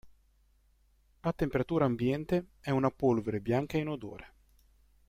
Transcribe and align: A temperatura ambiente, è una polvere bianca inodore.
A 1.19 1.31
temperatura 1.31 1.85
ambiente, 1.85 2.53
è 2.59 2.71
una 2.71 2.89
polvere 2.89 3.39
bianca 3.39 3.77
inodore. 3.77 4.33